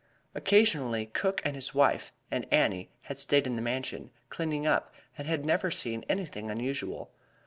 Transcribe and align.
Occasionally, 0.33 1.05
Cook 1.05 1.43
and 1.45 1.55
his 1.55 1.75
wife 1.75 2.11
and 2.31 2.47
Annie 2.51 2.89
had 3.03 3.19
stayed 3.19 3.45
in 3.45 3.55
the 3.55 3.61
Mansion, 3.61 4.09
cleaning 4.29 4.65
up, 4.65 4.91
and 5.15 5.27
had 5.27 5.45
never 5.45 5.69
seen 5.69 6.05
anything 6.09 6.49
unusual. 6.49 7.11